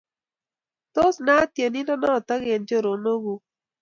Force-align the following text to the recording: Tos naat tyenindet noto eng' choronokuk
Tos 0.95 1.15
naat 1.25 1.49
tyenindet 1.55 1.99
noto 2.01 2.35
eng' 2.53 2.67
choronokuk 2.69 3.41